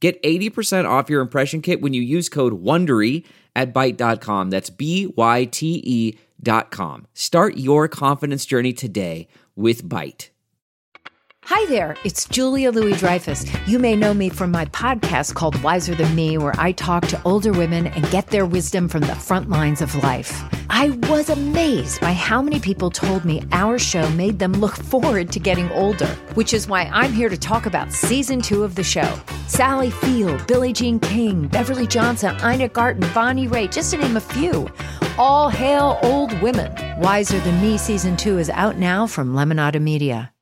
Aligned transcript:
Get 0.00 0.22
80% 0.22 0.88
off 0.88 1.10
your 1.10 1.20
impression 1.20 1.60
kit 1.60 1.80
when 1.80 1.92
you 1.92 2.02
use 2.02 2.28
code 2.28 2.62
WONDERY 2.62 3.24
at 3.56 3.74
Byte.com. 3.74 4.50
That's 4.50 4.70
B 4.70 5.12
Y 5.16 5.44
T 5.46 5.82
E 5.84 6.18
dot 6.40 6.70
com. 6.70 7.06
Start 7.14 7.56
your 7.56 7.88
confidence 7.88 8.46
journey 8.46 8.72
today 8.72 9.26
with 9.56 9.82
Byte. 9.88 10.28
Hi 11.44 11.64
there, 11.70 11.96
it's 12.04 12.28
Julia 12.28 12.70
Louis 12.70 12.94
Dreyfus. 12.98 13.46
You 13.66 13.78
may 13.78 13.96
know 13.96 14.12
me 14.12 14.28
from 14.28 14.50
my 14.50 14.66
podcast 14.66 15.34
called 15.34 15.60
Wiser 15.62 15.94
Than 15.94 16.14
Me, 16.14 16.36
where 16.36 16.52
I 16.58 16.72
talk 16.72 17.06
to 17.06 17.22
older 17.24 17.52
women 17.52 17.86
and 17.86 18.08
get 18.10 18.26
their 18.26 18.44
wisdom 18.44 18.86
from 18.86 19.00
the 19.00 19.14
front 19.14 19.48
lines 19.48 19.80
of 19.80 19.94
life. 20.02 20.57
I 20.70 20.90
was 21.08 21.30
amazed 21.30 22.00
by 22.00 22.12
how 22.12 22.42
many 22.42 22.60
people 22.60 22.90
told 22.90 23.24
me 23.24 23.42
our 23.52 23.78
show 23.78 24.08
made 24.10 24.38
them 24.38 24.52
look 24.52 24.76
forward 24.76 25.32
to 25.32 25.40
getting 25.40 25.70
older, 25.72 26.06
which 26.34 26.52
is 26.52 26.68
why 26.68 26.90
I'm 26.92 27.12
here 27.12 27.28
to 27.28 27.36
talk 27.36 27.66
about 27.66 27.92
season 27.92 28.40
two 28.42 28.64
of 28.64 28.74
the 28.74 28.84
show. 28.84 29.18
Sally 29.46 29.90
Field, 29.90 30.46
Billie 30.46 30.72
Jean 30.72 31.00
King, 31.00 31.48
Beverly 31.48 31.86
Johnson, 31.86 32.36
Ina 32.44 32.68
Garten, 32.68 33.08
Bonnie 33.14 33.48
Raitt, 33.48 33.72
just 33.72 33.92
to 33.92 33.96
name 33.96 34.16
a 34.16 34.20
few. 34.20 34.68
All 35.16 35.48
hail 35.48 35.98
old 36.02 36.38
women. 36.42 36.72
Wiser 37.00 37.40
Than 37.40 37.60
Me 37.62 37.78
season 37.78 38.16
two 38.16 38.38
is 38.38 38.50
out 38.50 38.76
now 38.76 39.06
from 39.06 39.34
Lemonada 39.34 39.80
Media. 39.80 40.32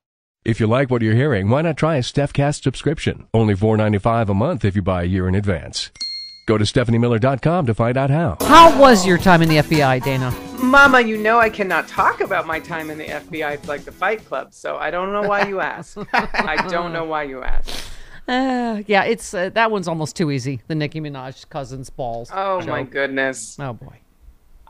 If 0.44 0.60
you 0.60 0.66
like 0.66 0.90
what 0.90 1.02
you're 1.02 1.14
hearing, 1.14 1.48
why 1.48 1.62
not 1.62 1.76
try 1.76 1.96
a 1.96 2.02
StephCast 2.02 2.62
subscription? 2.62 3.26
Only 3.34 3.54
$4.95 3.54 4.28
a 4.28 4.34
month 4.34 4.64
if 4.64 4.76
you 4.76 4.82
buy 4.82 5.02
a 5.02 5.06
year 5.06 5.26
in 5.28 5.34
advance. 5.34 5.90
Go 6.46 6.56
to 6.56 6.64
stephaniemiller.com 6.64 7.66
to 7.66 7.74
find 7.74 7.96
out 7.96 8.08
how. 8.08 8.36
How 8.42 8.78
was 8.80 9.04
your 9.04 9.18
time 9.18 9.42
in 9.42 9.48
the 9.48 9.56
FBI, 9.56 10.00
Dana? 10.04 10.32
Mama, 10.62 11.00
you 11.00 11.16
know 11.16 11.40
I 11.40 11.50
cannot 11.50 11.88
talk 11.88 12.20
about 12.20 12.46
my 12.46 12.60
time 12.60 12.88
in 12.88 12.98
the 12.98 13.06
FBI 13.06 13.66
like 13.66 13.84
the 13.84 13.90
Fight 13.90 14.24
Club, 14.24 14.54
so 14.54 14.76
I 14.76 14.92
don't 14.92 15.12
know 15.12 15.22
why 15.28 15.48
you 15.48 15.58
ask. 15.58 15.98
I 16.12 16.64
don't 16.68 16.92
know 16.92 17.04
why 17.04 17.24
you 17.24 17.42
ask. 17.42 17.84
Uh, 18.28 18.82
yeah, 18.86 19.02
it's 19.04 19.34
uh, 19.34 19.50
that 19.50 19.72
one's 19.72 19.88
almost 19.88 20.14
too 20.14 20.30
easy. 20.30 20.60
The 20.68 20.76
Nicki 20.76 21.00
Minaj 21.00 21.48
cousins 21.48 21.90
balls. 21.90 22.30
Oh 22.32 22.64
my 22.64 22.84
goodness. 22.84 23.56
Oh 23.58 23.72
boy. 23.72 23.98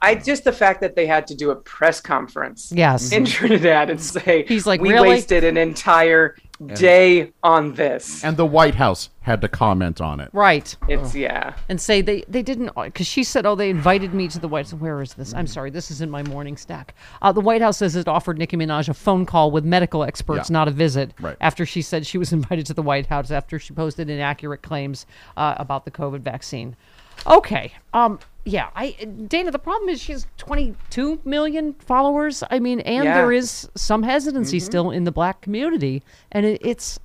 I 0.01 0.15
just 0.15 0.45
the 0.45 0.53
fact 0.53 0.83
that 0.83 0.95
they 0.95 1.07
had 1.07 1.27
to 1.29 1.35
do 1.35 1.51
a 1.51 1.57
press 1.57 2.01
conference 2.03 2.71
Yes. 2.75 3.13
in 3.13 3.25
Trinidad 3.27 3.89
and 3.91 4.01
say 4.01 4.45
He's 4.47 4.67
like, 4.67 4.81
we 4.81 4.91
"Really?" 4.91 5.09
wasted 5.11 5.43
an 5.45 5.57
entire 5.57 6.37
day 6.75 7.33
on 7.43 7.75
this. 7.75 8.25
And 8.25 8.37
the 8.37 8.47
White 8.47 8.75
House 8.75 9.11
had 9.21 9.41
to 9.41 9.49
comment 9.49 10.01
on 10.01 10.21
it. 10.21 10.31
Right. 10.33 10.75
It's 10.89 11.15
yeah. 11.15 11.55
And 11.69 11.81
say 11.81 12.01
they 12.01 12.25
they 12.29 12.43
didn't 12.43 12.73
because 12.75 13.07
she 13.07 13.25
said, 13.25 13.45
oh, 13.47 13.55
they 13.55 13.71
invited 13.71 14.15
me 14.15 14.29
to 14.29 14.39
the 14.39 14.49
White. 14.49 14.67
House. 14.71 14.75
Where 14.75 15.03
is 15.03 15.15
this? 15.15 15.35
I'm 15.35 15.47
sorry, 15.47 15.71
this 15.71 15.91
is 15.91 16.01
in 16.01 16.11
my 16.11 16.23
morning 16.23 16.57
stack. 16.57 16.95
Uh, 17.23 17.33
the 17.33 17.41
White 17.41 17.63
House 17.63 17.79
says 17.79 17.97
it 17.97 18.09
offered 18.09 18.39
Nicki 18.39 18.57
Minaj 18.57 18.89
a 18.89 18.95
phone 18.95 19.27
call 19.27 19.51
with 19.51 19.65
medical 19.65 20.03
experts, 20.03 20.49
Yeah. 20.49 20.55
not 20.55 20.69
a 20.69 20.71
visit. 20.71 21.13
Right. 21.21 21.37
After 21.41 21.67
she 21.67 21.83
said 21.83 22.07
she 22.07 22.19
was 22.19 22.33
invited 22.39 22.67
to 22.67 22.75
the 22.75 22.83
White 22.83 23.07
House 23.07 23.31
after 23.31 23.59
she 23.59 23.75
posted 23.75 24.09
inaccurate 24.09 24.63
claims 24.63 25.07
uh, 25.37 25.55
about 25.59 25.85
the 25.85 25.91
COVID 25.91 26.21
vaccine. 26.21 26.77
Okay. 27.27 27.73
Um. 27.93 28.19
Yeah. 28.47 28.71
I 28.75 28.93
Dana. 29.27 29.51
The 29.51 29.59
problem 29.59 29.89
is 29.91 30.01
she 30.01 30.13
has 30.13 30.27
22 30.39 31.21
million 31.25 31.75
followers. 31.75 32.43
I 32.51 32.59
mean, 32.61 32.81
and 32.81 33.05
Yeah. 33.05 33.15
there 33.15 33.33
is 33.33 33.69
some 33.75 34.03
hesitancy 34.05 34.61
still 34.61 34.91
in 34.93 35.05
the 35.05 35.13
black 35.13 35.41
community, 35.43 36.03
and 36.33 36.47
it, 36.47 36.61
it's. 36.65 36.99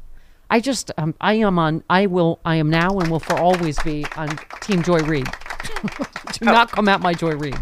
I 0.50 0.60
just. 0.60 0.92
Um, 0.98 1.16
I 1.20 1.34
am 1.34 1.58
on. 1.58 1.84
I 1.90 2.06
will. 2.06 2.40
I 2.46 2.56
am 2.58 2.70
now 2.70 3.00
and 3.00 3.10
will 3.10 3.20
for 3.20 3.38
always 3.38 3.78
be 3.84 4.06
on 4.16 4.38
Team 4.62 4.84
Joy 4.84 5.00
Reid. 5.00 5.28
Do 6.34 6.46
not 6.46 6.72
come 6.72 6.88
at 6.88 7.02
my 7.02 7.14
Joy 7.14 7.32
Reid. 7.36 7.58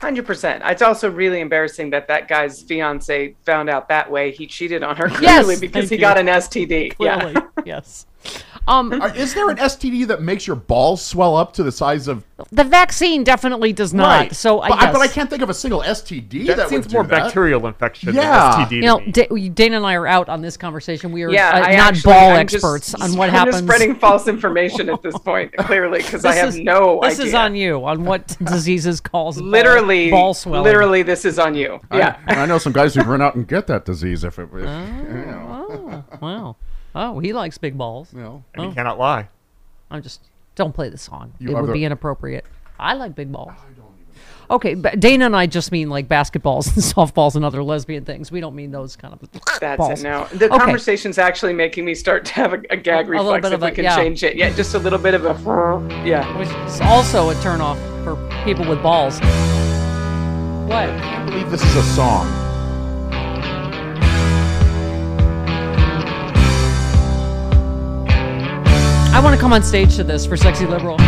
Hundred 0.00 0.26
percent. 0.26 0.62
It's 0.66 0.82
also 0.82 1.10
really 1.10 1.40
embarrassing 1.40 1.88
that 1.90 2.06
that 2.08 2.28
guy's 2.28 2.60
fiance 2.62 3.34
found 3.46 3.70
out 3.70 3.88
that 3.88 4.10
way. 4.10 4.30
He 4.30 4.46
cheated 4.46 4.82
on 4.82 4.94
her 4.96 5.08
Yes, 5.22 5.58
because 5.58 5.88
he 5.88 5.94
you. 5.96 6.00
got 6.00 6.18
an 6.18 6.26
STD. 6.26 6.94
Clearly, 6.96 7.32
Yeah. 7.32 7.45
Yes. 7.66 8.06
Um, 8.66 8.92
Is 9.14 9.34
there 9.34 9.48
an 9.50 9.56
STD 9.58 10.08
that 10.08 10.20
makes 10.20 10.48
your 10.48 10.56
balls 10.56 11.00
swell 11.00 11.36
up 11.36 11.52
to 11.52 11.62
the 11.62 11.70
size 11.70 12.08
of? 12.08 12.24
the 12.50 12.64
vaccine 12.64 13.22
definitely 13.22 13.72
does 13.72 13.94
not. 13.94 14.34
So 14.34 14.60
I 14.60 14.68
but, 14.70 14.80
guess. 14.80 14.92
but 14.94 15.00
I 15.02 15.06
can't 15.06 15.30
think 15.30 15.42
of 15.42 15.50
a 15.50 15.54
single 15.54 15.80
STD 15.82 16.46
that, 16.48 16.56
That, 16.56 16.68
seems 16.68 16.86
would 16.86 16.90
do 16.90 16.94
more 16.96 17.04
that. 17.04 17.24
bacterial 17.26 17.64
infection 17.68 18.14
Yeah. 18.14 18.56
than 18.56 18.66
STD. 18.66 18.72
You 18.76 18.80
know, 18.82 18.98
me. 18.98 19.12
Da- 19.12 19.48
Dana 19.50 19.76
and 19.76 19.86
I 19.86 19.94
are 19.94 20.08
out 20.08 20.28
on 20.28 20.40
this 20.42 20.56
conversation. 20.56 21.12
We 21.12 21.22
are 21.22 21.30
Yeah, 21.30 21.50
uh, 21.50 21.58
I 21.58 21.76
not 21.76 21.94
actually, 21.94 22.12
ball 22.12 22.30
I'm 22.32 22.46
just- 22.48 22.54
experts 22.64 22.94
on 22.94 23.16
what 23.16 23.28
I'm 23.28 23.34
happens. 23.34 23.56
Just 23.56 23.64
spreading 23.64 23.94
false 23.94 24.26
information 24.26 24.88
at 24.90 25.00
this 25.02 25.16
point, 25.24 25.56
clearly, 25.56 25.98
because 25.98 26.24
I 26.24 26.32
This 26.32 26.40
have 26.40 26.48
is- 26.48 26.58
no 26.58 26.98
This 27.02 27.14
idea. 27.20 27.26
is 27.26 27.34
on 27.34 27.54
you 27.54 27.84
on 27.84 28.04
what 28.04 28.36
diseases 28.42 29.00
cause 29.00 29.38
ball- 29.38 29.46
Literally, 29.48 30.10
ball 30.10 30.34
swelling. 30.34 30.64
literally, 30.64 31.02
this 31.04 31.24
is 31.24 31.38
on 31.38 31.54
you. 31.54 31.78
I- 31.92 31.98
Yeah. 31.98 32.16
I, 32.26 32.46
know 32.46 32.58
some 32.58 32.72
guys 32.72 32.94
who 32.94 33.02
run 33.02 33.22
out 33.22 33.36
and 33.36 33.46
get 33.46 33.68
that 33.68 33.84
disease 33.84 34.24
if 34.24 34.40
it. 34.40 34.48
If, 34.52 34.52
you 34.52 35.26
know, 35.26 35.52
Oh, 35.68 36.04
wow. 36.20 36.56
Oh, 36.96 37.18
he 37.18 37.34
likes 37.34 37.58
big 37.58 37.76
balls. 37.76 38.12
you 38.12 38.20
know. 38.20 38.42
and 38.54 38.64
he 38.64 38.70
oh. 38.70 38.74
cannot 38.74 38.98
lie. 38.98 39.28
I'm 39.90 40.02
just 40.02 40.22
don't 40.54 40.74
play 40.74 40.88
the 40.88 40.98
song. 40.98 41.34
You 41.38 41.50
it 41.50 41.60
would 41.60 41.68
the- 41.68 41.72
be 41.74 41.84
inappropriate. 41.84 42.46
I 42.78 42.94
like 42.94 43.14
big 43.14 43.30
balls. 43.30 43.52
Okay, 44.48 44.74
but 44.74 45.00
Dana 45.00 45.26
and 45.26 45.34
I 45.36 45.46
just 45.46 45.72
mean 45.72 45.90
like 45.90 46.08
basketballs 46.08 46.66
and 46.74 46.82
softballs 46.82 47.34
and 47.34 47.44
other 47.44 47.62
lesbian 47.62 48.04
things. 48.04 48.30
We 48.30 48.40
don't 48.40 48.54
mean 48.54 48.70
those 48.70 48.96
kind 48.96 49.12
of 49.12 49.28
That's 49.60 49.76
balls. 49.76 50.00
it 50.00 50.04
now. 50.04 50.24
The 50.24 50.46
Okay. 50.46 50.58
conversation's 50.58 51.18
actually 51.18 51.52
making 51.52 51.84
me 51.84 51.94
start 51.94 52.24
to 52.26 52.32
have 52.34 52.52
a, 52.54 52.62
a 52.70 52.76
gag 52.76 53.08
little 53.08 53.24
reflex 53.24 53.42
bit 53.42 53.52
if 53.52 53.54
of 53.56 53.62
we 53.62 53.68
a- 53.68 53.72
can 53.72 53.84
yeah. 53.84 53.96
change 53.96 54.22
it. 54.22 54.36
Yeah, 54.36 54.50
just 54.54 54.74
a 54.74 54.78
little 54.78 54.98
bit 55.00 55.14
of 55.14 55.24
a 55.26 56.06
yeah. 56.06 56.38
Which 56.38 56.48
is 56.48 56.80
also 56.80 57.30
a 57.30 57.34
turnoff 57.34 57.76
for 58.04 58.16
people 58.44 58.66
with 58.66 58.82
balls. 58.82 59.20
What? 60.70 60.88
I 60.88 61.24
believe 61.26 61.50
this 61.50 61.62
is 61.62 61.76
a 61.76 61.82
song. 61.82 62.45
I 69.16 69.20
want 69.22 69.34
to 69.34 69.40
come 69.40 69.54
on 69.54 69.62
stage 69.62 69.96
to 69.96 70.04
this 70.04 70.26
for 70.26 70.36
Sexy 70.36 70.66
Liberal. 70.66 70.98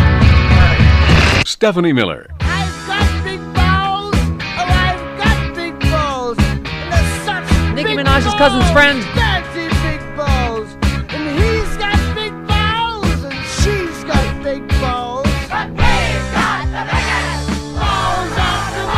Stephanie 1.45 1.93
Miller, 1.93 2.25
I've 2.39 2.87
got 2.87 3.23
big 3.23 3.39
balls. 3.53 4.15
Oh, 4.15 4.65
I've 4.65 5.17
got 5.19 5.55
big 5.55 5.79
balls. 5.91 6.37
And 6.39 6.65
they're 6.91 7.23
such 7.23 7.75
Nicki 7.75 7.95
big 7.95 8.05
Minaj's 8.05 8.33
cousin's 8.33 8.69
friend. 8.71 9.03
Fancy 9.13 9.67
big 9.83 10.01
balls. 10.17 10.73
And 11.13 11.39
he's 11.39 11.77
got 11.77 12.15
big 12.15 12.33
balls. 12.47 13.23
And 13.23 13.45
she's 13.45 14.03
got 14.03 14.43
big 14.43 14.67
balls. 14.81 15.27
But 15.47 15.69
we've 15.69 16.33
got 16.33 16.65
the 16.65 16.83
biggest 16.89 17.75
balls 17.77 18.31
of 18.31 18.73
them 18.73 18.89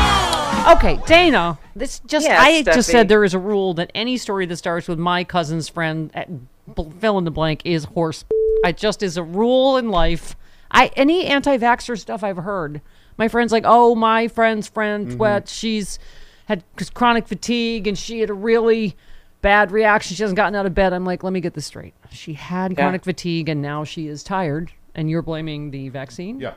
all. 0.67 0.77
Okay, 0.77 0.99
Dana. 1.05 1.59
This 1.75 1.99
just 2.05 2.25
Yeah, 2.25 2.41
I 2.41 2.63
just 2.63 2.87
Steffi. 2.89 2.91
said 2.91 3.07
there 3.09 3.23
is 3.25 3.33
a 3.33 3.39
rule 3.39 3.73
that 3.75 3.91
any 3.93 4.15
story 4.17 4.45
that 4.45 4.55
starts 4.57 4.87
with 4.87 4.99
my 4.99 5.23
cousin's 5.25 5.67
friend 5.69 6.11
at 6.13 6.29
bl- 6.29 6.45
fill 6.99 7.17
in 7.17 7.23
the 7.25 7.31
blank 7.31 7.61
is 7.65 7.85
horse. 7.85 8.25
It 8.63 8.77
just 8.77 9.01
is 9.03 9.17
a 9.17 9.23
rule 9.23 9.77
in 9.77 9.89
life. 9.89 10.35
I 10.69 10.91
any 10.95 11.25
anti-vaxxer 11.25 11.97
stuff 11.99 12.23
I've 12.23 12.37
heard. 12.37 12.81
My 13.17 13.27
friend's 13.27 13.51
like, 13.51 13.63
"Oh, 13.65 13.93
my 13.95 14.27
friend's 14.27 14.67
friend, 14.67 15.07
Mm-hmm. 15.07 15.17
what? 15.17 15.47
She's 15.49 15.99
had 16.45 16.63
chronic 16.93 17.27
fatigue 17.27 17.87
and 17.87 17.97
she 17.97 18.19
had 18.21 18.29
a 18.29 18.33
really 18.33 18.95
bad 19.41 19.71
reaction. 19.71 20.15
She 20.15 20.23
hasn't 20.23 20.37
gotten 20.37 20.55
out 20.55 20.65
of 20.65 20.73
bed." 20.73 20.93
I'm 20.93 21.05
like, 21.05 21.23
"Let 21.23 21.33
me 21.33 21.41
get 21.41 21.53
this 21.53 21.65
straight. 21.65 21.93
She 22.11 22.33
had 22.33 22.71
Yeah. 22.71 22.75
chronic 22.83 23.03
fatigue 23.03 23.49
and 23.49 23.61
now 23.61 23.83
she 23.83 24.07
is 24.07 24.23
tired, 24.23 24.71
and 24.95 25.09
you're 25.09 25.21
blaming 25.21 25.71
the 25.71 25.89
vaccine?" 25.89 26.39
Yeah. 26.39 26.53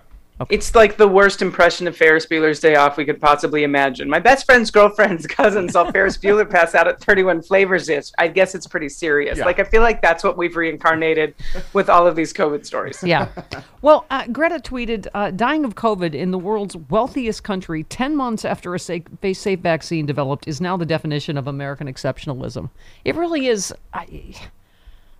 It's 0.50 0.74
like 0.74 0.96
the 0.96 1.08
worst 1.08 1.42
impression 1.42 1.86
of 1.86 1.96
Ferris 1.96 2.26
Bueller's 2.26 2.60
Day 2.60 2.74
Off 2.76 2.96
we 2.96 3.04
could 3.04 3.20
possibly 3.20 3.64
imagine. 3.64 4.08
My 4.08 4.18
best 4.18 4.46
friend's 4.46 4.70
girlfriend's 4.70 5.26
cousin 5.28 5.68
saw 5.68 5.90
Ferris 5.90 6.16
Bueller 6.16 6.48
pass 6.48 6.74
out 6.74 6.88
at 6.88 7.00
31 7.00 7.42
Flavors. 7.42 7.86
This, 7.86 8.12
I 8.18 8.28
guess 8.28 8.54
it's 8.54 8.66
pretty 8.66 8.88
serious. 8.88 9.38
Yeah. 9.38 9.44
Like 9.44 9.58
I 9.58 9.64
feel 9.64 9.82
like 9.82 10.02
that's 10.02 10.24
what 10.24 10.36
we've 10.36 10.56
reincarnated 10.56 11.34
with 11.72 11.88
all 11.88 12.06
of 12.06 12.16
these 12.16 12.32
COVID 12.32 12.64
stories. 12.64 13.02
Yeah. 13.02 13.28
Well, 13.82 14.06
uh, 14.08 14.26
Greta 14.28 14.60
tweeted, 14.60 15.08
uh, 15.12 15.30
dying 15.30 15.66
of 15.66 15.74
COVID 15.74 16.14
in 16.14 16.30
the 16.30 16.38
world's 16.38 16.74
wealthiest 16.74 17.44
country 17.44 17.84
10 17.84 18.16
months 18.16 18.46
after 18.46 18.74
a 18.74 18.78
safe, 18.78 19.02
safe 19.34 19.60
vaccine 19.60 20.06
developed 20.06 20.48
is 20.48 20.58
now 20.58 20.78
the 20.78 20.86
definition 20.86 21.36
of 21.36 21.46
American 21.46 21.86
exceptionalism. 21.86 22.70
It 23.04 23.14
really 23.14 23.46
is 23.46 23.74
I, 23.92 24.34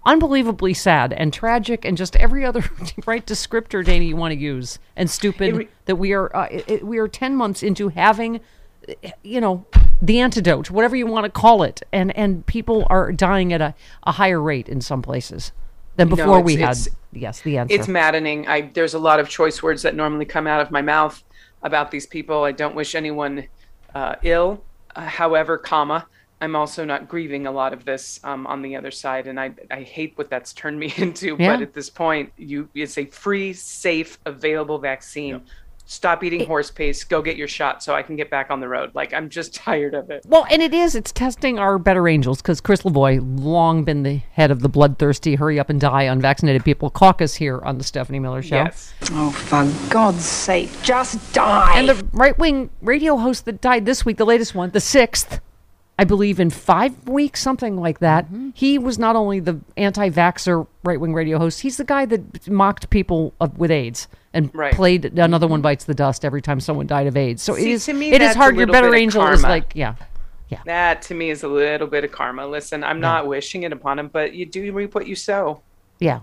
unbelievably 0.06 0.74
sad 0.74 1.12
and 1.12 1.32
tragic 1.32 1.84
and 1.84 1.96
just 1.96 2.16
every 2.16 2.44
other 2.44 2.62
right 3.06 3.24
descriptor, 3.26 3.84
Dana, 3.84 4.04
you 4.04 4.16
want 4.16 4.32
to 4.32 4.38
use 4.38 4.78
and 4.96 5.10
stupid 5.10 5.56
re- 5.56 5.68
that 5.86 5.96
we 5.96 6.12
are, 6.12 6.34
uh, 6.36 6.46
it, 6.50 6.64
it- 6.68 6.86
we 6.86 6.98
are 6.98 7.08
10 7.08 7.36
months 7.36 7.62
into 7.62 7.88
having, 7.88 8.40
you 9.22 9.40
know, 9.40 9.64
the 10.02 10.20
antidote, 10.20 10.70
whatever 10.70 10.94
you 10.96 11.06
want 11.06 11.24
to 11.24 11.30
call 11.30 11.62
it. 11.62 11.82
And, 11.92 12.16
and 12.16 12.44
people 12.46 12.86
are 12.90 13.12
dying 13.12 13.52
at 13.52 13.60
a, 13.62 13.74
a 14.04 14.12
higher 14.12 14.40
rate 14.40 14.68
in 14.68 14.80
some 14.80 15.00
places. 15.02 15.52
than 15.96 16.08
before 16.08 16.38
it's- 16.40 16.44
we 16.44 16.56
had. 16.56 16.76
Yes, 17.16 17.42
the 17.42 17.58
answer. 17.58 17.72
It's 17.76 17.86
maddening. 17.86 18.48
I 18.48 18.62
there's 18.74 18.92
a 18.94 18.98
lot 18.98 19.20
of 19.20 19.28
choice 19.28 19.62
words 19.62 19.82
that 19.82 19.94
normally 19.94 20.24
come 20.24 20.48
out 20.48 20.60
of 20.60 20.72
my 20.72 20.82
mouth 20.82 21.22
about 21.62 21.92
these 21.92 22.08
people. 22.08 22.42
I 22.42 22.50
don't 22.50 22.74
wish 22.74 22.96
anyone 22.96 23.46
uh, 23.94 24.16
ill. 24.24 24.64
Uh, 24.96 25.02
however, 25.02 25.56
comma, 25.56 26.06
I'm 26.40 26.56
also 26.56 26.84
not 26.84 27.08
grieving 27.08 27.46
a 27.46 27.52
lot 27.52 27.72
of 27.72 27.84
this 27.84 28.20
um, 28.24 28.46
on 28.46 28.60
the 28.62 28.76
other 28.76 28.90
side, 28.90 29.26
and 29.26 29.40
I 29.40 29.52
I 29.70 29.82
hate 29.82 30.12
what 30.16 30.30
that's 30.30 30.52
turned 30.52 30.78
me 30.78 30.92
into. 30.96 31.36
Yeah. 31.38 31.54
But 31.54 31.62
at 31.62 31.74
this 31.74 31.90
point, 31.90 32.32
you 32.36 32.68
it's 32.74 32.98
a 32.98 33.06
free, 33.06 33.52
safe, 33.52 34.18
available 34.26 34.78
vaccine. 34.78 35.42
Stop 35.86 36.24
eating 36.24 36.46
horse 36.46 36.70
paste. 36.70 37.10
Go 37.10 37.20
get 37.20 37.36
your 37.36 37.46
shot 37.46 37.82
so 37.82 37.94
I 37.94 38.02
can 38.02 38.16
get 38.16 38.30
back 38.30 38.50
on 38.50 38.58
the 38.58 38.68
road. 38.68 38.94
Like 38.94 39.12
I'm 39.12 39.28
just 39.28 39.54
tired 39.66 39.94
of 39.94 40.10
it. 40.10 40.24
Well, 40.26 40.46
and 40.50 40.62
it 40.62 40.72
is. 40.72 40.94
It's 40.94 41.12
testing 41.12 41.58
our 41.58 41.78
better 41.78 42.08
angels 42.08 42.40
because 42.40 42.60
Chris 42.60 42.82
Lavoie, 42.82 43.20
long 43.42 43.84
been 43.84 44.02
the 44.02 44.22
head 44.32 44.50
of 44.50 44.60
the 44.60 44.68
bloodthirsty, 44.68 45.34
hurry 45.34 45.60
up 45.60 45.68
and 45.68 45.78
die 45.78 46.04
unvaccinated 46.04 46.64
people 46.64 46.88
caucus 46.88 47.34
here 47.34 47.60
on 47.60 47.76
the 47.76 47.84
Stephanie 47.84 48.18
Miller 48.18 48.42
Show. 48.42 48.56
Yes. 48.56 48.94
Oh, 49.10 49.30
for 49.30 49.92
God's 49.92 50.24
sake, 50.24 50.70
just 50.82 51.34
die. 51.34 51.78
And 51.78 51.88
the 51.88 52.06
right 52.12 52.38
wing 52.38 52.70
radio 52.80 53.16
host 53.18 53.44
that 53.44 53.60
died 53.60 53.84
this 53.84 54.06
week, 54.06 54.16
the 54.16 54.26
latest 54.26 54.54
one, 54.54 54.70
the 54.70 54.80
sixth, 54.80 55.40
I 55.98 56.04
believe 56.04 56.40
in 56.40 56.50
five 56.50 57.08
weeks, 57.08 57.40
something 57.40 57.76
like 57.76 58.00
that. 58.00 58.26
Mm-hmm. 58.26 58.50
He 58.54 58.78
was 58.78 58.98
not 58.98 59.14
only 59.14 59.38
the 59.40 59.60
anti 59.76 60.10
vaxxer 60.10 60.66
right 60.82 61.00
wing 61.00 61.14
radio 61.14 61.38
host, 61.38 61.60
he's 61.60 61.76
the 61.76 61.84
guy 61.84 62.04
that 62.06 62.48
mocked 62.48 62.90
people 62.90 63.32
of, 63.40 63.56
with 63.58 63.70
AIDS 63.70 64.08
and 64.32 64.50
Right. 64.52 64.72
Mm-hmm. 64.72 64.76
played 64.76 65.18
Another 65.18 65.46
One 65.46 65.60
Bites 65.60 65.84
the 65.84 65.94
Dust 65.94 66.24
every 66.24 66.42
time 66.42 66.58
someone 66.58 66.88
died 66.88 67.06
of 67.06 67.16
AIDS. 67.16 67.42
So 67.42 67.54
See, 67.54 67.70
it 67.70 67.74
is, 67.74 67.88
me, 67.88 68.12
it 68.12 68.20
is 68.20 68.34
hard. 68.34 68.56
Your 68.56 68.66
better 68.66 68.94
angel 68.94 69.24
is 69.28 69.42
like, 69.42 69.72
yeah. 69.74 69.94
Yeah. 70.48 70.60
That 70.66 71.02
to 71.02 71.14
me 71.14 71.30
is 71.30 71.42
a 71.42 71.48
little 71.48 71.86
bit 71.86 72.04
of 72.04 72.12
karma. 72.12 72.46
Listen, 72.46 72.84
I'm 72.84 73.00
not 73.00 73.26
wishing 73.26 73.62
it 73.62 73.72
upon 73.72 73.98
him, 73.98 74.08
but 74.08 74.34
you 74.34 74.44
do 74.44 74.72
reap 74.72 74.94
what 74.94 75.06
you 75.06 75.16
sow. 75.16 75.62
Yeah. 76.00 76.20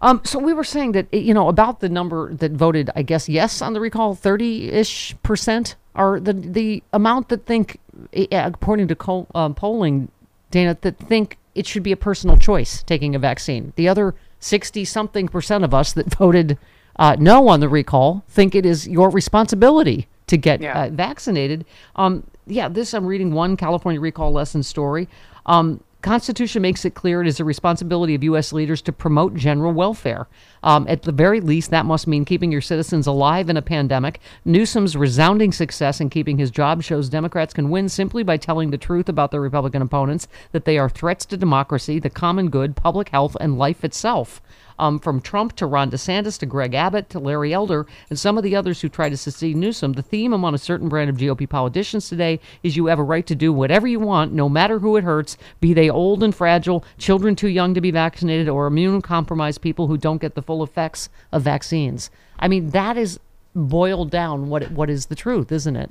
Um, 0.00 0.22
so 0.24 0.38
we 0.38 0.52
were 0.52 0.64
saying 0.64 0.92
that 0.92 1.12
you 1.12 1.34
know 1.34 1.48
about 1.48 1.80
the 1.80 1.88
number 1.88 2.32
that 2.34 2.52
voted, 2.52 2.90
I 2.94 3.02
guess 3.02 3.28
yes 3.28 3.60
on 3.60 3.72
the 3.72 3.80
recall, 3.80 4.14
thirty 4.14 4.70
ish 4.70 5.14
percent 5.22 5.76
are 5.98 6.18
the 6.20 6.32
the 6.32 6.82
amount 6.92 7.28
that 7.28 7.44
think, 7.44 7.78
eh, 8.12 8.26
according 8.32 8.88
to 8.88 9.26
um, 9.34 9.54
polling, 9.54 10.08
Dana, 10.50 10.76
that 10.80 10.98
think 10.98 11.36
it 11.54 11.66
should 11.66 11.82
be 11.82 11.92
a 11.92 11.96
personal 11.96 12.36
choice 12.36 12.82
taking 12.84 13.14
a 13.14 13.18
vaccine. 13.18 13.72
The 13.76 13.88
other 13.88 14.14
sixty 14.40 14.84
something 14.84 15.28
percent 15.28 15.64
of 15.64 15.74
us 15.74 15.92
that 15.92 16.06
voted 16.18 16.56
uh, 16.98 17.16
no 17.18 17.48
on 17.48 17.60
the 17.60 17.68
recall 17.68 18.24
think 18.28 18.54
it 18.54 18.64
is 18.64 18.86
your 18.88 19.10
responsibility 19.10 20.06
to 20.28 20.36
get 20.36 20.60
Yeah. 20.60 20.84
uh, 20.84 20.90
vaccinated. 20.90 21.64
Um, 21.96 22.24
yeah, 22.46 22.68
this 22.68 22.94
I'm 22.94 23.06
reading 23.06 23.32
one 23.32 23.56
California 23.56 24.00
recall 24.00 24.32
lesson 24.32 24.62
story. 24.62 25.08
Um, 25.46 25.80
Constitution 26.08 26.62
makes 26.62 26.86
it 26.86 26.94
clear 26.94 27.20
it 27.20 27.26
is 27.26 27.36
the 27.36 27.44
responsibility 27.44 28.14
of 28.14 28.24
U.S. 28.24 28.50
leaders 28.54 28.80
to 28.80 28.94
promote 28.94 29.34
general 29.34 29.74
welfare. 29.74 30.26
Um, 30.62 30.86
at 30.88 31.02
the 31.02 31.12
very 31.12 31.38
least, 31.38 31.68
that 31.70 31.84
must 31.84 32.06
mean 32.06 32.24
keeping 32.24 32.50
your 32.50 32.62
citizens 32.62 33.06
alive 33.06 33.50
in 33.50 33.58
a 33.58 33.60
pandemic. 33.62 34.18
Newsom's 34.46 34.96
resounding 34.96 35.52
success 35.52 36.00
in 36.00 36.08
keeping 36.08 36.38
his 36.38 36.50
job 36.50 36.82
shows 36.82 37.10
Democrats 37.10 37.52
can 37.52 37.68
win 37.68 37.90
simply 37.90 38.22
by 38.22 38.38
telling 38.38 38.70
the 38.70 38.78
truth 38.78 39.10
about 39.10 39.32
their 39.32 39.42
Republican 39.42 39.82
opponents 39.82 40.28
that 40.52 40.64
they 40.64 40.78
are 40.78 40.88
threats 40.88 41.26
to 41.26 41.36
democracy, 41.36 41.98
the 41.98 42.08
common 42.08 42.48
good, 42.48 42.74
public 42.74 43.10
health, 43.10 43.36
and 43.38 43.58
life 43.58 43.84
itself 43.84 44.40
um, 44.78 44.98
from 44.98 45.20
Trump 45.20 45.56
to 45.56 45.66
Ron 45.66 45.90
DeSantis 45.90 46.38
to 46.38 46.46
Greg 46.46 46.74
Abbott 46.74 47.10
to 47.10 47.18
Larry 47.18 47.52
Elder 47.52 47.86
and 48.10 48.18
some 48.18 48.36
of 48.36 48.44
the 48.44 48.56
others 48.56 48.80
who 48.80 48.88
try 48.88 49.08
to 49.08 49.16
succeed 49.16 49.56
Newsom, 49.56 49.94
the 49.94 50.02
theme 50.02 50.32
among 50.32 50.54
a 50.54 50.58
certain 50.58 50.88
brand 50.88 51.10
of 51.10 51.16
GOP 51.16 51.48
politicians 51.48 52.08
today 52.08 52.40
is 52.62 52.76
you 52.76 52.86
have 52.86 52.98
a 52.98 53.04
right 53.04 53.26
to 53.26 53.34
do 53.34 53.52
whatever 53.52 53.86
you 53.86 54.00
want, 54.00 54.32
no 54.32 54.48
matter 54.48 54.78
who 54.78 54.96
it 54.96 55.04
hurts, 55.04 55.36
be 55.60 55.74
they 55.74 55.90
old 55.90 56.22
and 56.22 56.34
fragile, 56.34 56.84
children 56.98 57.34
too 57.34 57.48
young 57.48 57.74
to 57.74 57.80
be 57.80 57.90
vaccinated, 57.90 58.48
or 58.48 58.70
immunocompromised 58.70 59.60
people 59.60 59.86
who 59.86 59.96
don't 59.96 60.20
get 60.20 60.34
the 60.34 60.42
full 60.42 60.62
effects 60.62 61.08
of 61.32 61.42
vaccines. 61.42 62.10
I 62.38 62.48
mean, 62.48 62.70
that 62.70 62.96
is 62.96 63.18
boiled 63.54 64.10
down 64.10 64.48
what 64.48 64.70
what 64.70 64.88
is 64.88 65.06
the 65.06 65.14
truth, 65.14 65.50
isn't 65.50 65.76
it? 65.76 65.90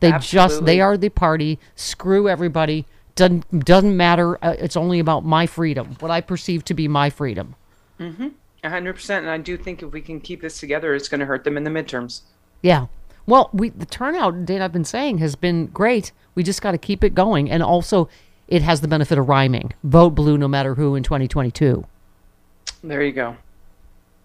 They 0.00 0.12
just 0.20 0.64
they 0.64 0.80
are 0.80 0.96
the 0.96 1.08
party. 1.08 1.58
Screw 1.74 2.28
everybody. 2.28 2.86
Doesn't 3.16 3.64
doesn't 3.64 3.96
matter. 3.96 4.42
Uh, 4.44 4.54
it's 4.58 4.76
only 4.76 5.00
about 5.00 5.24
my 5.24 5.46
freedom. 5.46 5.96
What 5.98 6.10
I 6.10 6.20
perceive 6.20 6.64
to 6.66 6.74
be 6.74 6.86
my 6.86 7.10
freedom. 7.10 7.56
Mm-hmm. 7.98 8.28
A 8.64 8.70
hundred 8.70 8.94
percent, 8.94 9.24
and 9.24 9.30
I 9.30 9.38
do 9.38 9.56
think 9.56 9.82
if 9.82 9.92
we 9.92 10.00
can 10.00 10.20
keep 10.20 10.40
this 10.40 10.58
together, 10.58 10.94
it's 10.94 11.08
going 11.08 11.20
to 11.20 11.26
hurt 11.26 11.44
them 11.44 11.56
in 11.56 11.64
the 11.64 11.70
midterms. 11.70 12.22
Yeah. 12.62 12.86
Well, 13.26 13.50
we 13.52 13.68
the 13.68 13.86
turnout, 13.86 14.46
Dana, 14.46 14.64
I've 14.64 14.72
been 14.72 14.84
saying, 14.84 15.18
has 15.18 15.36
been 15.36 15.66
great. 15.66 16.12
We 16.34 16.42
just 16.42 16.62
got 16.62 16.72
to 16.72 16.78
keep 16.78 17.04
it 17.04 17.14
going, 17.14 17.50
and 17.50 17.62
also, 17.62 18.08
it 18.48 18.62
has 18.62 18.80
the 18.80 18.88
benefit 18.88 19.18
of 19.18 19.28
rhyming. 19.28 19.74
Vote 19.84 20.10
blue, 20.10 20.38
no 20.38 20.48
matter 20.48 20.74
who, 20.74 20.94
in 20.94 21.02
2022. 21.02 21.84
There 22.82 23.02
you 23.02 23.12
go. 23.12 23.36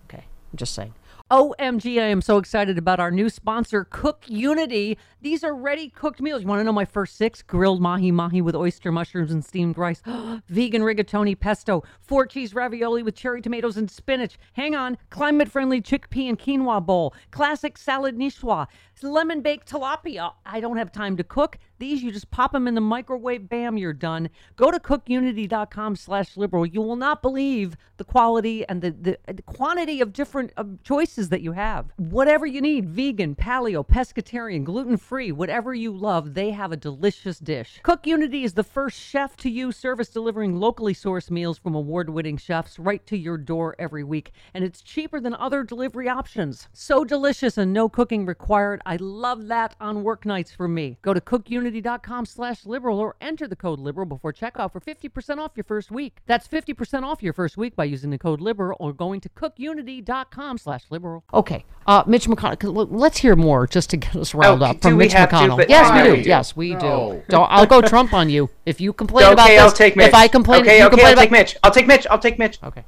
Okay, 0.07 0.23
I'm 0.51 0.57
just 0.57 0.73
saying. 0.73 0.93
OMG, 1.33 1.99
I 1.99 2.05
am 2.09 2.21
so 2.21 2.37
excited 2.37 2.77
about 2.77 2.99
our 2.99 3.09
new 3.09 3.27
sponsor, 3.27 3.87
Cook 3.89 4.25
Unity. 4.27 4.99
These 5.19 5.43
are 5.43 5.55
ready 5.55 5.89
cooked 5.89 6.21
meals. 6.21 6.43
You 6.43 6.47
want 6.47 6.59
to 6.59 6.63
know 6.63 6.71
my 6.71 6.85
first 6.85 7.15
six? 7.15 7.41
Grilled 7.41 7.81
mahi 7.81 8.11
mahi 8.11 8.39
with 8.39 8.55
oyster 8.55 8.91
mushrooms 8.91 9.31
and 9.31 9.43
steamed 9.43 9.75
rice, 9.75 10.03
vegan 10.47 10.83
rigatoni 10.83 11.39
pesto, 11.39 11.81
four 12.01 12.27
cheese 12.27 12.53
ravioli 12.53 13.01
with 13.01 13.15
cherry 13.15 13.41
tomatoes 13.41 13.77
and 13.77 13.89
spinach. 13.89 14.37
Hang 14.51 14.75
on, 14.75 14.95
climate 15.09 15.49
friendly 15.49 15.81
chickpea 15.81 16.29
and 16.29 16.37
quinoa 16.37 16.85
bowl, 16.85 17.15
classic 17.31 17.79
salad 17.79 18.15
niçoise, 18.15 18.67
lemon 19.01 19.41
baked 19.41 19.71
tilapia. 19.71 20.33
I 20.45 20.59
don't 20.59 20.77
have 20.77 20.91
time 20.91 21.17
to 21.17 21.23
cook. 21.23 21.57
These 21.79 22.03
you 22.03 22.11
just 22.11 22.31
pop 22.31 22.51
them 22.51 22.67
in 22.67 22.75
the 22.75 22.81
microwave, 22.81 23.49
bam, 23.49 23.77
you're 23.77 23.91
done. 23.91 24.29
Go 24.55 24.71
to 24.71 24.79
cookunity.com 24.79 25.95
slash 25.95 26.37
liberal. 26.37 26.65
You 26.65 26.81
will 26.81 26.95
not 26.95 27.21
believe 27.21 27.75
the 27.97 28.03
quality 28.03 28.65
and 28.67 28.81
the, 28.81 28.91
the, 28.91 29.33
the 29.33 29.41
quantity 29.41 29.99
of 29.99 30.13
different 30.13 30.53
choices 30.83 31.22
that 31.29 31.41
you 31.41 31.53
have. 31.53 31.91
Whatever 31.97 32.45
you 32.45 32.61
need, 32.61 32.89
vegan, 32.89 33.35
paleo, 33.35 33.85
pescatarian, 33.87 34.63
gluten-free, 34.63 35.31
whatever 35.31 35.73
you 35.73 35.95
love, 35.95 36.33
they 36.33 36.51
have 36.51 36.71
a 36.71 36.77
delicious 36.77 37.39
dish. 37.39 37.79
Cook 37.83 38.05
Unity 38.07 38.43
is 38.43 38.53
the 38.53 38.63
first 38.63 38.99
chef-to-you 38.99 39.71
service 39.71 40.09
delivering 40.09 40.59
locally 40.59 40.93
sourced 40.93 41.29
meals 41.31 41.57
from 41.57 41.75
award-winning 41.75 42.37
chefs 42.37 42.79
right 42.79 43.05
to 43.07 43.17
your 43.17 43.37
door 43.37 43.75
every 43.79 44.03
week. 44.03 44.31
And 44.53 44.63
it's 44.63 44.81
cheaper 44.81 45.19
than 45.19 45.33
other 45.35 45.63
delivery 45.63 46.09
options. 46.09 46.67
So 46.73 47.03
delicious 47.03 47.57
and 47.57 47.73
no 47.73 47.89
cooking 47.89 48.25
required. 48.25 48.81
I 48.85 48.97
love 48.97 49.47
that 49.47 49.75
on 49.79 50.03
work 50.03 50.25
nights 50.25 50.51
for 50.51 50.67
me. 50.67 50.97
Go 51.01 51.13
to 51.13 51.21
cookunity.com 51.21 52.25
slash 52.25 52.65
liberal 52.65 52.99
or 52.99 53.15
enter 53.21 53.47
the 53.47 53.55
code 53.55 53.79
liberal 53.79 54.05
before 54.05 54.33
checkout 54.33 54.71
for 54.71 54.79
50% 54.79 55.37
off 55.37 55.51
your 55.55 55.63
first 55.63 55.91
week. 55.91 56.17
That's 56.25 56.47
50% 56.47 57.03
off 57.03 57.23
your 57.23 57.33
first 57.33 57.57
week 57.57 57.75
by 57.75 57.85
using 57.85 58.09
the 58.09 58.17
code 58.17 58.41
liberal 58.41 58.77
or 58.79 58.93
going 58.93 59.21
to 59.21 59.29
cookunity.com 59.29 60.57
slash 60.57 60.83
liberal. 60.89 61.12
Okay. 61.33 61.65
Uh, 61.85 62.01
Mitch 62.07 62.27
McConnell, 62.27 62.87
let's 62.91 63.17
hear 63.17 63.35
more 63.35 63.67
just 63.67 63.89
to 63.89 63.97
get 63.97 64.15
us 64.15 64.33
riled 64.33 64.61
Oh, 64.61 64.67
up 64.67 64.81
from 64.81 64.97
Mitch 64.97 65.11
have 65.13 65.29
to? 65.29 65.35
McConnell. 65.35 65.65
Yes, 65.67 65.91
we 65.91 66.09
why? 66.11 66.15
do. 66.15 66.21
Yes, 66.29 66.55
we 66.55 66.73
No. 66.75 66.79
do. 66.79 67.23
Don't, 67.27 67.47
I'll 67.51 67.65
go 67.65 67.81
Trump 67.81 68.13
on 68.13 68.29
you. 68.29 68.49
If 68.65 68.79
you 68.79 68.93
complain 68.93 69.33
about 69.33 69.45
okay, 69.47 69.55
this, 69.57 69.63
I'll 69.63 69.71
take 69.71 69.97
Mitch. 69.97 70.07
if 70.07 70.13
I 70.13 70.27
complain, 70.29 70.61
okay, 70.61 70.77
you 70.79 70.85
okay, 70.85 70.89
complain 70.91 71.07
I'll 71.07 71.13
about, 71.13 71.21
take 71.23 71.31
Mitch. 71.31 71.57
I'll 71.61 71.71
take 71.71 71.87
Mitch. 71.87 72.07
I'll 72.09 72.19
take 72.19 72.39
Mitch. 72.39 72.57
Okay. 72.63 72.85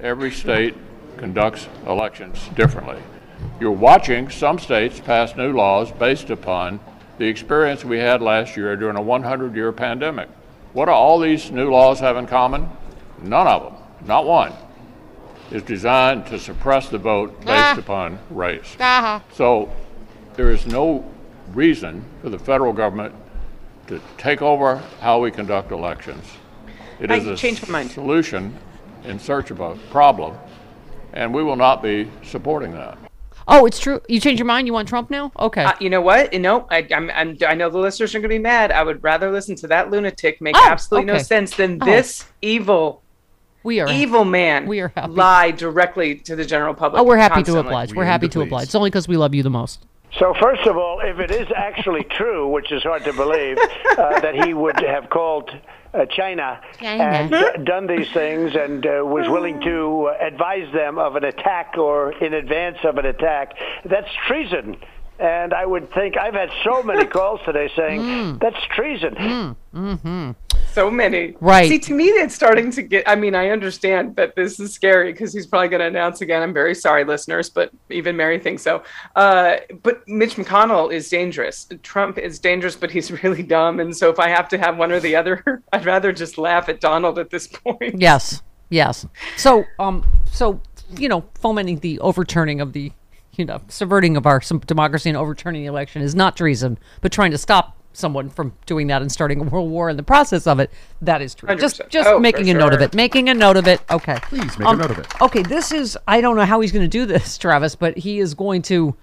Every 0.00 0.30
state 0.30 0.74
conducts 1.18 1.68
elections 1.86 2.48
differently. 2.56 2.96
You're 3.60 3.72
watching 3.72 4.30
some 4.30 4.58
states 4.58 5.00
pass 5.00 5.36
new 5.36 5.52
laws 5.52 5.92
based 5.92 6.30
upon 6.30 6.80
the 7.18 7.26
experience 7.26 7.84
we 7.84 7.98
had 7.98 8.22
last 8.22 8.56
year 8.56 8.74
during 8.76 8.96
a 8.96 9.02
100 9.02 9.54
year 9.54 9.70
pandemic. 9.70 10.28
What 10.72 10.86
do 10.86 10.92
all 10.92 11.20
these 11.20 11.50
new 11.50 11.70
laws 11.70 12.00
have 12.00 12.16
in 12.16 12.26
common? 12.26 12.68
None 13.22 13.46
of 13.46 13.62
them, 13.62 13.74
not 14.06 14.26
one, 14.26 14.52
is 15.50 15.62
designed 15.62 16.26
to 16.26 16.38
suppress 16.38 16.88
the 16.88 16.98
vote 16.98 17.44
based 17.44 17.78
upon 17.78 18.18
race. 18.30 18.76
So 19.32 19.72
there 20.34 20.50
is 20.50 20.66
no 20.66 21.04
reason 21.52 22.04
for 22.22 22.30
the 22.30 22.38
federal 22.38 22.72
government 22.72 23.14
to 23.86 24.00
take 24.16 24.40
over 24.42 24.76
how 25.00 25.20
we 25.20 25.30
conduct 25.30 25.70
elections. 25.70 26.24
It 27.00 27.10
I 27.10 27.16
is 27.16 27.26
a 27.26 27.36
changed 27.36 27.68
my 27.68 27.80
mind. 27.80 27.90
solution 27.90 28.56
in 29.04 29.18
search 29.18 29.50
of 29.50 29.60
a 29.60 29.74
problem, 29.90 30.36
and 31.12 31.34
we 31.34 31.42
will 31.42 31.56
not 31.56 31.82
be 31.82 32.10
supporting 32.22 32.72
that. 32.72 32.96
Oh, 33.46 33.66
it's 33.66 33.78
true. 33.78 34.00
You 34.08 34.20
changed 34.20 34.38
your 34.38 34.46
mind? 34.46 34.66
You 34.66 34.72
want 34.72 34.88
Trump 34.88 35.10
now? 35.10 35.30
Okay. 35.38 35.64
Uh, 35.64 35.74
you 35.78 35.90
know 35.90 36.00
what? 36.00 36.32
You 36.32 36.38
know, 36.38 36.66
I, 36.70 36.86
I'm, 36.94 37.10
I'm, 37.10 37.36
I 37.46 37.52
know 37.54 37.68
the 37.68 37.76
listeners 37.78 38.14
are 38.14 38.18
going 38.18 38.22
to 38.22 38.28
be 38.34 38.38
mad. 38.38 38.72
I 38.72 38.82
would 38.82 39.04
rather 39.04 39.30
listen 39.30 39.54
to 39.56 39.66
that 39.66 39.90
lunatic 39.90 40.40
make 40.40 40.56
Oh, 40.56 40.66
absolutely 40.66 41.12
no 41.12 41.18
sense 41.18 41.54
than 41.54 41.78
Oh. 41.82 41.84
this 41.84 42.24
evil, 42.40 43.02
we 43.64 43.80
are 43.80 43.88
evil 43.90 44.24
man 44.24 44.66
we 44.66 44.80
are 44.80 44.92
happy. 44.94 45.12
lie 45.12 45.50
directly 45.50 46.14
to 46.16 46.36
the 46.36 46.44
general 46.44 46.74
public. 46.74 47.00
Oh, 47.00 47.04
we're 47.04 47.16
happy 47.16 47.42
to 47.42 47.58
oblige. 47.58 47.90
We 47.90 47.98
We're 47.98 48.04
happy 48.04 48.28
to 48.28 48.32
to 48.34 48.40
oblige. 48.42 48.64
It's 48.64 48.74
only 48.74 48.90
because 48.90 49.08
we 49.08 49.16
love 49.16 49.34
you 49.34 49.42
the 49.42 49.50
most. 49.50 49.84
So 50.18 50.32
first 50.40 50.64
of 50.66 50.76
all, 50.76 51.00
if 51.00 51.18
it 51.18 51.32
is 51.32 51.48
actually 51.56 52.04
true, 52.10 52.48
which 52.48 52.70
is 52.70 52.82
hard 52.84 53.02
to 53.04 53.12
believe, 53.12 53.58
uh, 53.58 54.20
that 54.20 54.34
he 54.44 54.54
would 54.54 54.78
have 54.80 55.10
called 55.10 55.50
uh, 55.92 56.06
China, 56.06 56.60
China. 56.78 57.02
and 57.04 57.34
uh, 57.34 57.56
done 57.58 57.86
these 57.86 58.10
things 58.12 58.54
and 58.54 58.86
uh, 58.86 59.02
was 59.04 59.28
willing 59.28 59.60
to 59.62 60.06
uh, 60.12 60.24
advise 60.24 60.72
them 60.72 60.98
of 60.98 61.16
an 61.16 61.24
attack 61.24 61.74
or 61.78 62.12
in 62.22 62.34
advance 62.34 62.78
of 62.84 62.98
an 62.98 63.06
attack, 63.06 63.54
that's 63.84 64.08
treason. 64.28 64.76
And 65.18 65.54
I 65.54 65.64
would 65.64 65.92
think 65.94 66.16
I've 66.18 66.34
had 66.34 66.50
so 66.64 66.82
many 66.82 67.06
calls 67.16 67.40
today 67.44 67.70
saying 67.76 68.38
that's 68.38 68.60
treason. 68.74 69.56
So 70.74 70.90
many. 70.90 71.36
Right. 71.40 71.68
See, 71.68 71.78
to 71.78 71.94
me, 71.94 72.06
it's 72.06 72.34
starting 72.34 72.70
to 72.72 72.82
get. 72.82 73.08
I 73.08 73.14
mean, 73.14 73.34
I 73.34 73.50
understand 73.50 74.16
that 74.16 74.36
this 74.36 74.60
is 74.60 74.74
scary 74.74 75.12
because 75.12 75.32
he's 75.32 75.46
probably 75.46 75.68
going 75.68 75.80
to 75.80 75.86
announce 75.86 76.20
again. 76.20 76.42
I'm 76.42 76.52
very 76.52 76.74
sorry, 76.74 77.04
listeners, 77.04 77.48
but 77.48 77.70
even 77.90 78.16
Mary 78.16 78.38
thinks 78.38 78.62
so. 78.62 78.82
Uh, 79.16 79.56
but 79.82 80.06
Mitch 80.08 80.36
McConnell 80.36 80.92
is 80.92 81.08
dangerous. 81.08 81.68
Trump 81.82 82.18
is 82.18 82.38
dangerous, 82.38 82.76
but 82.76 82.90
he's 82.90 83.10
really 83.22 83.42
dumb. 83.42 83.80
And 83.80 83.96
so, 83.96 84.10
if 84.10 84.18
I 84.18 84.28
have 84.28 84.48
to 84.48 84.58
have 84.58 84.76
one 84.76 84.92
or 84.92 85.00
the 85.00 85.16
other, 85.16 85.62
I'd 85.72 85.86
rather 85.86 86.12
just 86.12 86.36
laugh 86.36 86.68
at 86.68 86.80
Donald 86.80 87.18
at 87.18 87.30
this 87.30 87.46
point. 87.46 88.00
Yes, 88.00 88.42
yes. 88.68 89.06
So, 89.36 89.64
um, 89.78 90.04
so 90.30 90.60
you 90.98 91.08
know, 91.08 91.24
fomenting 91.34 91.78
the 91.80 91.98
overturning 92.00 92.60
of 92.60 92.72
the, 92.72 92.92
you 93.32 93.44
know, 93.44 93.60
subverting 93.68 94.16
of 94.16 94.26
our 94.26 94.40
democracy 94.66 95.08
and 95.08 95.16
overturning 95.16 95.62
the 95.62 95.68
election 95.68 96.02
is 96.02 96.14
not 96.14 96.36
treason, 96.36 96.78
but 97.00 97.12
trying 97.12 97.30
to 97.30 97.38
stop 97.38 97.73
someone 97.96 98.28
from 98.28 98.52
doing 98.66 98.86
that 98.88 99.00
and 99.02 99.10
starting 99.10 99.40
a 99.40 99.44
world 99.44 99.70
war 99.70 99.88
in 99.88 99.96
the 99.96 100.02
process 100.02 100.46
of 100.46 100.60
it, 100.60 100.70
that 101.00 101.22
is 101.22 101.34
true. 101.34 101.54
Just, 101.56 101.80
100%. 101.80 101.88
just 101.88 102.08
Oh, 102.08 102.18
making 102.18 102.50
a 102.50 102.54
note 102.54 102.72
of 102.74 102.80
it. 102.82 102.94
Making 102.94 103.28
a 103.28 103.34
note 103.34 103.56
of 103.56 103.66
it. 103.66 103.80
Okay. 103.90 104.18
Please 104.22 104.58
make 104.58 104.66
a 104.66 104.70
um, 104.70 104.78
note 104.78 104.90
of 104.90 104.98
it. 104.98 105.06
Okay, 105.22 105.42
this 105.42 105.72
is. 105.72 105.96
I 106.06 106.20
don't 106.20 106.36
know 106.36 106.44
how 106.44 106.60
he's 106.60 106.72
going 106.72 106.84
to 106.84 106.88
do 106.88 107.06
this, 107.06 107.38
Travis, 107.44 107.74
but 107.76 107.96
he 107.96 108.18
is 108.18 108.34
going 108.34 108.62
to. 108.62 108.94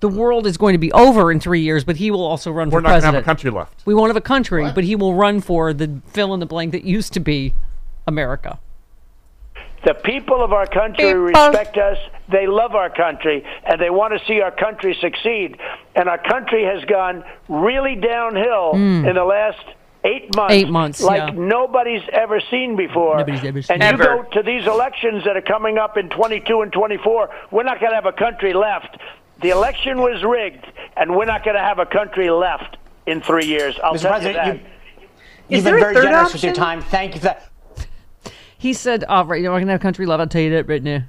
The 0.00 0.08
world 0.08 0.46
is 0.46 0.56
going 0.56 0.72
to 0.72 0.78
be 0.78 0.90
over 0.92 1.30
in 1.30 1.40
three 1.40 1.60
years, 1.60 1.84
but 1.84 1.96
he 1.96 2.10
will 2.10 2.24
also 2.24 2.50
run 2.50 2.70
for 2.70 2.70
that. 2.70 2.74
We're 2.76 2.80
for 2.80 2.82
not 2.82 2.88
going 2.88 3.00
to 3.00 3.02
president. 3.02 3.14
have 3.16 3.22
a 3.22 3.26
country 3.26 3.50
left. 3.50 3.82
We 3.86 3.92
won't 3.94 4.08
have 4.08 4.16
a 4.16 4.20
country, 4.22 4.70
but 4.74 4.84
he 4.84 4.96
will 4.96 5.14
run 5.14 5.40
for 5.42 5.74
the 5.74 6.00
fill 6.06 6.32
in 6.32 6.40
the 6.40 6.46
blank 6.46 6.72
that 6.72 6.84
used 6.84 7.12
to 7.12 7.20
be 7.20 7.52
America. 8.06 8.58
The 9.84 9.94
people 9.94 10.42
of 10.42 10.52
our 10.52 10.66
country 10.66 11.04
People. 11.06 11.22
respect 11.22 11.76
us. 11.78 11.98
They 12.30 12.46
love 12.46 12.74
our 12.74 12.90
country, 12.90 13.44
and 13.64 13.80
they 13.80 13.90
want 13.90 14.18
to 14.18 14.24
see 14.26 14.40
our 14.40 14.50
country 14.50 14.96
succeed. 15.00 15.58
And 15.94 16.08
our 16.08 16.18
country 16.18 16.64
has 16.64 16.84
gone 16.84 17.24
really 17.48 17.96
downhill 17.96 18.72
hmm. 18.72 19.04
in 19.06 19.14
the 19.14 19.24
last 19.24 19.64
eight 20.04 20.34
months. 20.34 20.54
Eight 20.54 20.68
months, 20.68 21.02
like 21.02 21.34
yeah. 21.34 21.38
nobody's 21.38 22.02
ever 22.12 22.40
seen 22.50 22.76
before. 22.76 23.18
Nobody's 23.18 23.44
ever 23.44 23.62
seen. 23.62 23.82
And 23.82 23.98
you 23.98 24.04
go 24.04 24.22
to 24.22 24.42
these 24.42 24.66
elections 24.66 25.24
that 25.24 25.36
are 25.36 25.42
coming 25.42 25.78
up 25.78 25.96
in 25.96 26.08
22 26.08 26.62
and 26.62 26.72
24. 26.72 27.30
We're 27.50 27.62
not 27.62 27.80
going 27.80 27.90
to 27.90 27.96
have 27.96 28.06
a 28.06 28.12
country 28.12 28.52
left. 28.52 28.98
The 29.42 29.50
election 29.50 30.00
was 30.00 30.22
rigged, 30.22 30.66
and 30.96 31.16
we're 31.16 31.24
not 31.24 31.44
going 31.44 31.56
to 31.56 31.62
have 31.62 31.78
a 31.78 31.86
country 31.86 32.30
left 32.30 32.76
in 33.06 33.20
three 33.20 33.46
years. 33.46 33.78
I'll 33.82 33.94
Mr. 33.94 34.02
tell 34.02 34.10
President, 34.12 34.46
you 34.46 34.52
that. 34.52 34.56
you, 34.56 35.56
Is 35.56 35.64
you've 35.64 35.64
been 35.64 35.80
very 35.80 35.94
third 35.94 36.04
generous 36.04 36.32
with 36.32 36.44
your 36.44 36.52
time. 36.52 36.82
Thank 36.82 37.14
you 37.14 37.20
for 37.20 37.26
that. 37.26 37.46
He 38.58 38.74
said, 38.74 39.04
"All 39.04 39.24
right, 39.24 39.40
you're 39.40 39.50
not 39.50 39.58
gonna 39.60 39.72
have 39.72 39.80
country 39.80 40.04
love. 40.04 40.20
I'll 40.20 40.26
tell 40.26 40.42
you 40.42 40.50
that 40.50 40.68
right 40.68 40.82
now." 40.82 41.04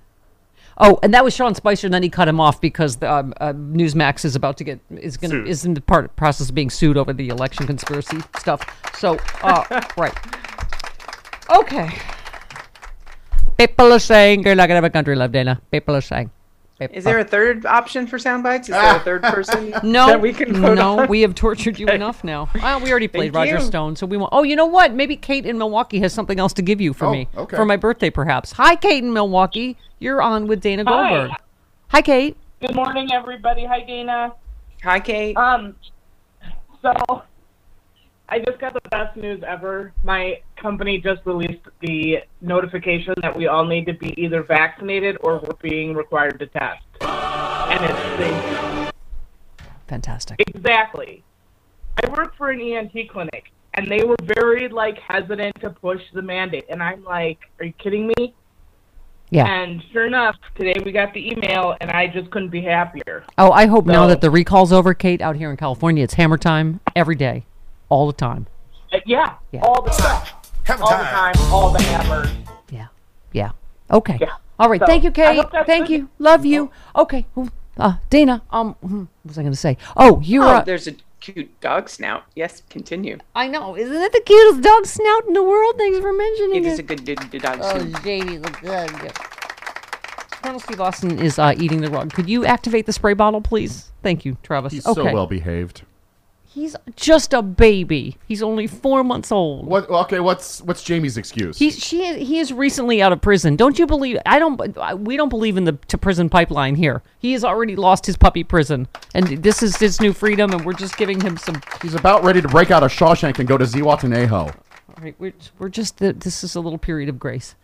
Oh, 0.78 1.00
and 1.04 1.14
that 1.14 1.24
was 1.24 1.36
Sean 1.36 1.54
Spicer, 1.54 1.86
and 1.88 1.94
then 1.94 2.02
he 2.02 2.10
cut 2.10 2.28
him 2.28 2.40
off 2.40 2.60
because 2.60 2.96
the, 2.98 3.12
um, 3.12 3.34
uh, 3.40 3.54
Newsmax 3.54 4.26
is 4.26 4.36
about 4.36 4.58
to 4.58 4.64
get 4.64 4.80
is 4.90 5.18
going 5.18 5.32
to 5.32 5.46
is 5.48 5.66
in 5.66 5.74
the 5.74 5.82
part 5.82 6.16
process 6.16 6.50
of 6.50 6.56
being 6.56 6.70
sued 6.70 6.98
over 6.98 7.14
the 7.14 7.30
election 7.30 7.68
conspiracy 7.68 8.18
stuff. 8.40 8.62
So, 8.98 9.18
uh, 9.44 9.82
right, 9.98 10.14
okay. 11.50 11.90
People 13.58 13.92
are 13.94 14.00
saying 14.00 14.44
you're 14.44 14.56
not 14.56 14.68
gonna 14.68 14.76
have 14.78 14.84
a 14.84 14.90
country 14.90 15.16
love, 15.16 15.32
Dana. 15.32 15.62
People 15.72 15.96
are 15.96 16.02
saying. 16.02 16.32
Is 16.80 17.04
there 17.04 17.20
a 17.20 17.24
third 17.24 17.64
option 17.68 18.08
for 18.08 18.18
sound 18.18 18.42
bites? 18.42 18.68
Is 18.68 18.74
there 18.74 18.96
a 18.96 19.00
third 19.02 19.22
person 19.22 19.70
No, 19.84 20.08
that 20.08 20.20
we 20.20 20.34
can 20.34 20.52
vote 20.60 20.74
no, 20.80 21.02
on? 21.02 21.10
we 21.10 21.22
have 21.22 21.36
tortured 21.36 21.78
you 21.78 21.86
enough 21.88 22.24
now. 22.24 22.50
Well, 22.56 22.80
we 22.80 22.90
already 22.90 23.08
played 23.08 23.36
Roger 23.36 23.58
you. 23.58 23.62
Stone, 23.62 23.98
so 23.98 24.08
we 24.08 24.18
want. 24.18 24.34
Oh, 24.34 24.42
you 24.42 24.56
know 24.56 24.66
what? 24.66 24.92
Maybe 24.96 25.16
Kate 25.16 25.46
in 25.46 25.60
Milwaukee 25.60 26.00
has 26.00 26.12
something 26.12 26.40
else 26.40 26.54
to 26.54 26.64
give 26.64 26.82
you 26.82 26.94
for 26.94 27.06
Oh, 27.06 27.12
me 27.12 27.28
okay. 27.38 27.56
for 27.56 27.66
my 27.66 27.78
birthday, 27.78 28.10
perhaps. 28.10 28.54
Hi, 28.54 28.76
Kate 28.76 29.04
in 29.04 29.14
Milwaukee. 29.14 29.78
You're 30.02 30.20
on 30.20 30.48
with 30.48 30.62
Dana 30.62 30.84
Goldberg. 30.84 31.30
Hi, 31.90 32.02
Kate. 32.02 32.36
Good 32.60 32.74
morning, 32.74 33.10
everybody. 33.14 33.64
Hi, 33.66 33.82
Dana. 33.82 34.34
Hi, 34.82 35.00
Kate. 35.00 35.38
Um, 35.38 35.76
so 36.82 37.22
I 38.28 38.40
just 38.40 38.58
got 38.60 38.74
the 38.74 38.82
best 38.90 39.16
news 39.16 39.44
ever. 39.48 39.94
My 40.04 40.42
company 40.56 41.00
just 41.00 41.22
released 41.26 41.62
the 41.82 42.18
notification 42.42 43.14
that 43.22 43.38
we 43.38 43.46
all 43.46 43.64
need 43.64 43.86
to 43.86 43.94
be 43.94 44.20
either 44.20 44.42
vaccinated 44.42 45.18
or 45.22 45.38
we're 45.38 45.54
being 45.62 45.94
required 45.94 46.40
to 46.40 46.48
test. 46.48 46.84
And 47.02 47.86
it's 47.86 48.18
the, 48.18 48.94
Fantastic. 49.88 50.40
exactly. 50.48 51.24
I 52.04 52.10
work 52.10 52.36
for 52.36 52.50
an 52.50 52.60
ENT 52.60 53.08
clinic, 53.12 53.52
and 53.76 53.88
they 53.88 54.04
were 54.04 54.18
very 54.24 54.68
like 54.68 54.98
hesitant 54.98 55.62
to 55.62 55.70
push 55.70 56.02
the 56.12 56.24
mandate, 56.24 56.66
and 56.70 56.82
I'm 56.82 57.04
like, 57.04 57.38
"Are 57.60 57.66
you 57.66 57.74
kidding 57.74 58.12
me?" 58.18 58.34
Yeah. 59.32 59.46
And 59.48 59.82
sure 59.94 60.06
enough, 60.06 60.36
today 60.56 60.76
we 60.86 60.92
got 60.92 61.14
the 61.14 61.32
email, 61.32 61.76
and 61.80 61.90
I 61.90 62.08
just 62.08 62.30
couldn't 62.32 62.50
be 62.50 62.62
happier. 62.62 63.24
Oh, 63.38 63.52
I 63.52 63.66
hope 63.66 63.86
now 63.86 64.06
that 64.08 64.20
the 64.20 64.30
recall's 64.30 64.74
over, 64.74 64.94
Kate, 64.94 65.22
out 65.22 65.38
here 65.38 65.50
in 65.50 65.56
California, 65.58 66.04
it's 66.04 66.16
hammer 66.16 66.38
time 66.38 66.82
every 66.98 67.16
day, 67.16 67.46
all 67.88 68.08
the 68.08 68.14
time. 68.14 68.48
Uh, 68.94 68.98
yeah, 69.06 69.36
Yeah. 69.54 69.62
all 69.62 69.82
the 69.82 69.90
time, 69.92 70.28
all 70.82 70.90
the 70.90 71.04
time, 71.04 71.34
all 71.50 71.70
the 71.72 71.82
hammers. 71.82 72.30
Yeah. 72.70 72.88
Yeah. 73.32 73.52
Okay. 73.90 74.18
Yeah. 74.20 74.34
All 74.60 74.70
right. 74.70 74.82
So, 74.82 74.86
Thank 74.86 75.06
you, 75.06 75.12
Kate. 75.12 75.42
Thank 75.66 75.88
good. 75.88 75.94
you. 75.94 76.10
Love 76.20 76.46
you. 76.46 76.70
Okay. 76.96 77.26
Uh, 77.78 77.96
Dana. 78.10 78.42
Um, 78.52 78.74
hmm, 78.82 79.00
what 79.00 79.08
was 79.24 79.38
I 79.38 79.42
going 79.44 79.54
to 79.54 79.58
say? 79.58 79.78
Oh, 79.96 80.20
you're. 80.22 80.44
oh, 80.44 80.48
uh, 80.58 80.64
there's 80.64 80.88
a 80.90 80.96
cute 81.22 81.60
dog 81.62 81.88
snout. 81.90 82.24
Yes, 82.36 82.62
continue. 82.70 83.20
I 83.36 83.48
know. 83.48 83.78
Isn't 83.78 83.94
that 83.94 84.12
the 84.12 84.22
cutest 84.26 84.62
dog 84.62 84.86
snout 84.86 85.28
in 85.28 85.34
the 85.34 85.44
world? 85.44 85.76
Thanks 85.78 86.00
for 86.00 86.12
mentioning 86.12 86.66
It 86.66 86.68
it. 86.68 86.72
is 86.74 86.80
a 86.80 86.84
good 86.84 87.06
d- 87.06 87.16
d- 87.16 87.38
dog 87.40 87.60
Oh, 87.62 87.80
snout. 87.80 88.04
Jamie, 88.04 88.40
look 88.40 88.60
good. 88.62 89.14
Colonel 90.44 90.60
Steve 90.60 90.82
Austin 90.82 91.20
is 91.20 91.38
uh, 91.38 91.54
eating 91.58 91.82
the 91.82 91.90
rug. 91.92 92.12
Could 92.14 92.28
you 92.28 92.46
activate 92.46 92.88
the 92.88 92.94
spray 92.94 93.14
bottle, 93.14 93.42
please? 93.42 93.92
Thank 94.02 94.26
you, 94.26 94.38
Travis. 94.42 94.74
He's 94.74 94.86
okay. 94.88 95.08
so 95.10 95.14
well 95.14 95.28
behaved. 95.28 95.84
He's 96.54 96.76
just 96.98 97.32
a 97.32 97.42
baby. 97.42 98.18
He's 98.28 98.44
only 98.44 98.68
four 98.68 99.06
months 99.06 99.32
old. 99.32 99.68
What? 99.68 99.90
Okay, 99.90 100.20
what's 100.20 100.62
what's 100.64 100.84
Jamie's 100.84 101.16
excuse? 101.16 101.58
He 101.58 101.72
she 101.72 102.26
he 102.26 102.40
is 102.40 102.52
recently 102.52 103.02
out 103.02 103.14
of 103.14 103.22
prison. 103.22 103.56
Don't 103.56 103.80
you 103.80 103.88
believe? 103.88 104.18
I 104.26 104.38
don't. 104.38 104.60
We 105.00 105.16
don't 105.16 105.30
believe 105.30 105.56
in 105.56 105.64
the 105.64 105.74
to 105.88 105.98
prison 105.98 106.30
pipeline 106.30 106.76
here. 106.76 107.04
He 107.20 107.32
has 107.32 107.46
already 107.46 107.78
lost 107.78 108.06
his 108.06 108.18
puppy 108.18 108.44
prison, 108.44 108.90
and 109.14 109.42
this 109.42 109.64
is 109.64 109.78
his 109.78 110.02
new 110.02 110.12
freedom. 110.12 110.52
And 110.52 110.66
we're 110.66 110.74
just 110.74 110.98
giving 110.98 111.22
him 111.22 111.38
some. 111.38 111.62
He's 111.82 111.96
about 111.96 112.22
ready 112.26 112.42
to 112.42 112.50
break 112.50 112.70
out 112.70 112.84
of 112.84 112.92
Shawshank 112.92 113.40
and 113.40 113.48
go 113.48 113.58
to 113.58 113.64
Zihuatanejo. 113.64 114.32
All 114.32 114.54
right, 115.00 115.16
we're 115.20 115.34
we're 115.58 115.70
just. 115.70 116.00
This 116.00 116.44
is 116.44 116.56
a 116.56 116.60
little 116.60 116.80
period 116.80 117.08
of 117.08 117.18
grace. 117.18 117.56